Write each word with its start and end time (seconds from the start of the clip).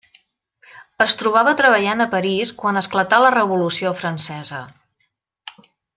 Es 1.05 1.11
trobava 1.23 1.53
treballant 1.59 2.01
a 2.05 2.09
París 2.15 2.55
quan 2.63 2.81
esclatà 2.81 3.19
la 3.25 3.31
Revolució 3.37 3.93
Francesa. 4.03 4.67